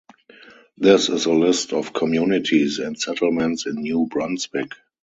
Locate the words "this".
0.79-1.09